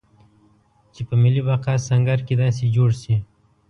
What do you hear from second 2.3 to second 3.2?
داسې جوړ شي.